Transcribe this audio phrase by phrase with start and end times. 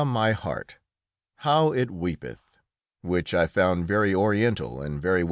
[0.05, 0.77] my heart!
[1.35, 2.57] how it weepeth!"
[3.03, 5.19] which I found very Oriental and very well put.